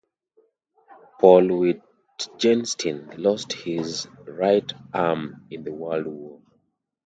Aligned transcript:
Paul 1.19 1.59
Wittgenstein 1.59 3.11
lost 3.21 3.53
his 3.53 4.07
right 4.25 4.73
arm 4.95 5.45
in 5.51 5.63
the 5.63 5.71
World 5.71 6.07
War. 6.07 6.41